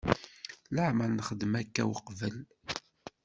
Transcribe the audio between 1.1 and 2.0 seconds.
nexdem akka